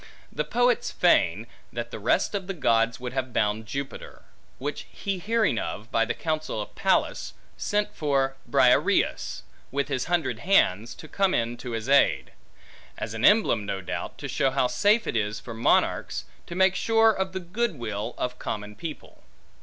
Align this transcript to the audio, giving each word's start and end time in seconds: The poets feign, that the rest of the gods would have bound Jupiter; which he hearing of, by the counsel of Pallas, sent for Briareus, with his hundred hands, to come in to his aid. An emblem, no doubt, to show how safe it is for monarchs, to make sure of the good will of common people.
The 0.31 0.43
poets 0.43 0.89
feign, 0.89 1.45
that 1.71 1.91
the 1.91 1.99
rest 1.99 2.33
of 2.33 2.47
the 2.47 2.55
gods 2.55 2.99
would 2.99 3.13
have 3.13 3.31
bound 3.33 3.67
Jupiter; 3.67 4.23
which 4.57 4.87
he 4.91 5.19
hearing 5.19 5.59
of, 5.59 5.91
by 5.91 6.05
the 6.05 6.15
counsel 6.15 6.59
of 6.59 6.73
Pallas, 6.73 7.35
sent 7.55 7.95
for 7.95 8.35
Briareus, 8.47 9.43
with 9.71 9.89
his 9.89 10.05
hundred 10.05 10.39
hands, 10.39 10.95
to 10.95 11.07
come 11.07 11.35
in 11.35 11.55
to 11.57 11.73
his 11.73 11.87
aid. 11.87 12.31
An 12.97 13.23
emblem, 13.23 13.63
no 13.63 13.79
doubt, 13.79 14.17
to 14.17 14.27
show 14.27 14.49
how 14.49 14.65
safe 14.65 15.05
it 15.05 15.15
is 15.15 15.39
for 15.39 15.53
monarchs, 15.53 16.25
to 16.47 16.55
make 16.55 16.73
sure 16.73 17.11
of 17.11 17.33
the 17.33 17.39
good 17.39 17.75
will 17.77 18.15
of 18.17 18.39
common 18.39 18.73
people. 18.75 19.21